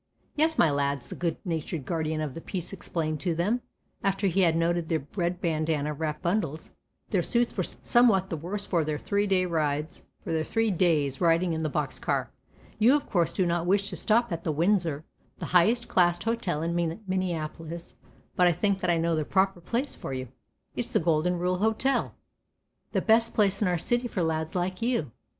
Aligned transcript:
"Yes, 0.35 0.57
my 0.57 0.71
lads," 0.71 1.05
the 1.05 1.13
good 1.15 1.37
natured 1.45 1.85
guardian 1.85 2.21
of 2.21 2.33
the 2.33 2.41
peace 2.41 2.73
explained 2.73 3.19
to 3.19 3.35
them, 3.35 3.61
after 4.03 4.25
he 4.25 4.41
had 4.41 4.55
noted 4.55 4.87
their 4.87 5.05
red 5.15 5.39
bandana 5.39 5.93
wrapped 5.93 6.23
bundles 6.23 6.69
and 6.69 6.73
that 6.73 7.11
their 7.11 7.21
suits 7.21 7.55
were 7.55 7.61
somewhat 7.61 8.31
the 8.31 8.35
worse 8.35 8.65
for 8.65 8.83
their 8.83 8.97
three 8.97 9.27
days 9.27 11.19
riding 11.21 11.53
in 11.53 11.61
the 11.61 11.69
box 11.69 11.99
car, 11.99 12.31
"you 12.79 12.95
of 12.95 13.07
course 13.07 13.31
do 13.31 13.45
not 13.45 13.67
wish 13.67 13.91
to 13.91 13.95
stop 13.95 14.31
at 14.31 14.43
the 14.43 14.51
Windsor, 14.51 15.03
the 15.37 15.45
highest 15.53 15.87
classed 15.87 16.23
hotel 16.23 16.63
in 16.63 16.73
Minneapolis, 17.07 17.95
but 18.35 18.47
I 18.47 18.53
think 18.53 18.79
that 18.79 18.89
I 18.89 18.97
know 18.97 19.15
the 19.15 19.23
proper 19.23 19.61
place 19.61 19.93
for 19.93 20.13
you, 20.13 20.29
it's 20.75 20.89
the 20.89 20.99
'Golden 20.99 21.37
Rule 21.37 21.59
Hotel', 21.59 22.15
the 22.91 23.01
best 23.01 23.35
place 23.35 23.61
in 23.61 23.67
our 23.67 23.77
city 23.77 24.07
for 24.07 24.23
lads 24.23 24.55
like 24.55 24.81
you." 24.81 25.11